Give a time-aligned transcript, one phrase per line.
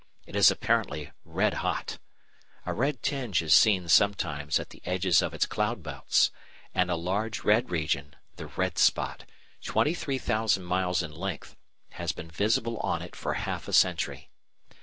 [0.25, 1.99] It is apparently red hot.
[2.65, 6.31] A red tinge is seen sometimes at the edges of its cloud belts,
[6.73, 9.25] and a large red region (the "red spot"),
[9.63, 11.55] 23,000 miles in length,
[11.91, 14.31] has been visible on it for half a century.